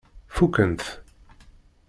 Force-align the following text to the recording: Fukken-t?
Fukken-t? 0.35 0.83